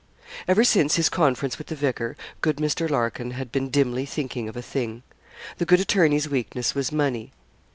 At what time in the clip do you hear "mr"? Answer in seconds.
2.57-2.89